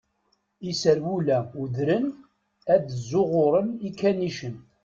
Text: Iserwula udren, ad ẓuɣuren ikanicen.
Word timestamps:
Iserwula 0.69 1.37
udren, 1.61 2.05
ad 2.73 2.85
ẓuɣuren 3.09 3.69
ikanicen. 3.87 4.55